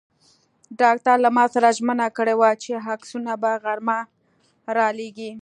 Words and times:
ډاکټر 0.81 1.15
له 1.25 1.29
ما 1.37 1.45
سره 1.53 1.75
ژمنه 1.77 2.07
کړې 2.17 2.33
وه 2.39 2.49
چې 2.63 2.71
عکسونه 2.93 3.31
به 3.41 3.51
غرمه 3.63 3.99
را 4.77 4.87
لېږي. 4.97 5.31